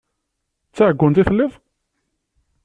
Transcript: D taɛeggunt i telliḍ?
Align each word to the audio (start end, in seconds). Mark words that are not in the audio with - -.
D 0.69 0.73
taɛeggunt 0.75 1.21
i 1.21 1.23
telliḍ? 1.27 1.53